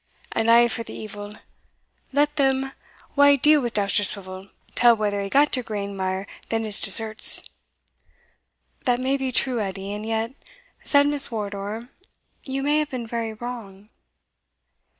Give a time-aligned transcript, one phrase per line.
[0.31, 1.35] And for the evil
[2.11, 2.71] let them
[3.15, 7.47] wha deal wi' Dousterswivel tell whether he gat a grain mair than his deserts."
[8.85, 10.31] "That may be true, Edie, and yet,"
[10.83, 11.87] said Miss Wardour,
[12.43, 13.89] "you may have been very wrong."